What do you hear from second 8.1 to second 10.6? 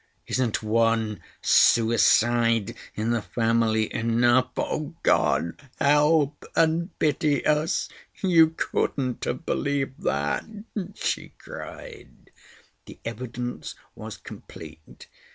You couldn't have believed that!"